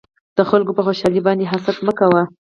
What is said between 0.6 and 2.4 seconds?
په خوشحالۍ باندې حسد مکوئ